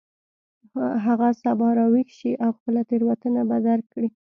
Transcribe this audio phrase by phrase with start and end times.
[1.05, 4.09] هغه به سبا راویښ شي او خپله تیروتنه به درک کړي